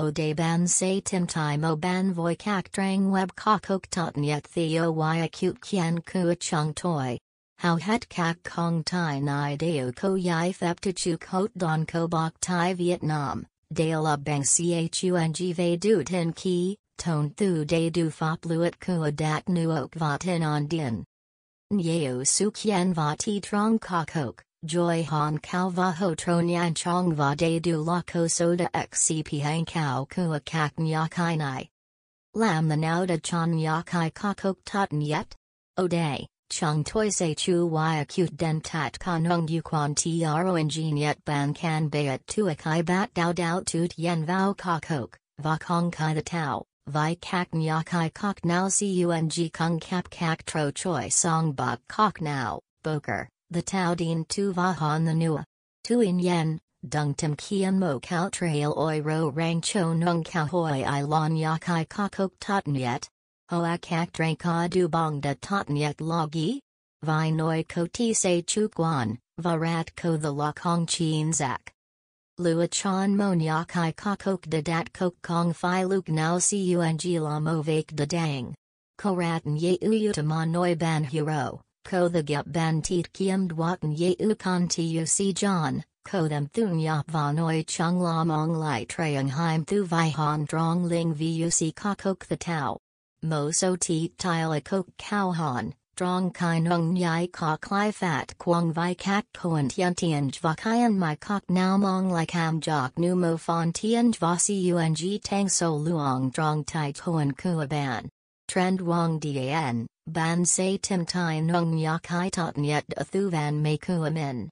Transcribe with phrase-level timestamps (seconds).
[0.00, 4.46] O de ban say tim time o ban voi kak drang web kakok totten yet
[4.46, 7.18] theo y acute kien kua chung toi.
[7.58, 12.06] How het kak kong tai nai deo ko yai thep to chu hot don ko
[12.06, 18.08] bok tai Vietnam, de la bang chung ve du tin ki, ton thu de du
[18.10, 21.04] fop luet kua dat nuok va tin on din.
[21.72, 24.42] Nyeo su kien va ti trong kakok.
[24.64, 29.40] Joy Han Cao Va Ho Tron Yan Chong Va De Du La Ko Soda XCP
[29.40, 31.68] Hang Cao Kua Kak Nyakai Nai.
[32.34, 35.32] Lam the Now Da Chan Nyakai Kakok Totten Yet?
[35.76, 40.96] O Day, Chung Toi Se Chu Y Acute Den Tat Kanung Du Quan Tro Engine
[40.96, 46.14] Yet Ban Kan Bayat Tuakai Bat Dao Dao Tut Yen Vao Kakok, Va Kong Kai
[46.14, 46.64] The Tao.
[46.88, 48.68] Vi kak nyakai kok now
[49.52, 53.28] kung kap kak tro choi song bok kok now, boker.
[53.50, 55.42] The Tao Din Tu Han the Nua.
[55.82, 60.44] Tu In Yen, Dung Tim Kian Mo Kao Trail Oi Ro Rang Cho Nung Kao
[60.44, 63.08] Hoi I Lon Yakai Kakok Totten Yet.
[63.48, 66.60] Hoa Kak Drank Ka Du Bong Da Totten Yet Logi?
[67.02, 71.72] Vi Noi Ko Ti Se Chu Guan, Varat Ko The La Kong Chien Zak.
[72.36, 77.62] Lua Chan Mon Yakai Kakok Da Dat Kok Kong Phi Luke Now Cung La Mo
[77.62, 78.54] Vake Da Dang.
[79.00, 84.34] Koratan Ye Uyutama Noi Ban Hero ko the gyap ban tit kiem dwatan ye u
[84.34, 89.64] kan tu si john, ko them thun yap vanoi chung la mong lai trayang heim
[89.64, 92.78] thu vi han drong ling vu si kakok the tau.
[93.22, 98.36] Mo so ti tile a kok cow han, drong kai nung nyai kok lai fat
[98.36, 102.92] kwang vi kak koan tian tian jva kayan my kok now mong lai kam jok
[102.98, 108.10] nu mo fan tian jva si ung tang so luong drong tai koan kua ban.
[108.48, 113.76] Trend Wang Dan, Ban Say Tim Tai Nung Yak Hai Tot Nyet Thu Van Mei
[113.76, 114.46] Kua Min.